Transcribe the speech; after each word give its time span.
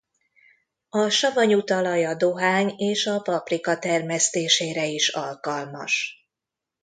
A 0.89 1.09
savanyú 1.09 1.63
talaj 1.63 2.05
a 2.05 2.15
dohány 2.15 2.73
és 2.77 3.05
a 3.05 3.19
paprika 3.19 3.79
termesztésére 3.79 4.85
is 4.85 5.09
alkalmas. 5.09 6.25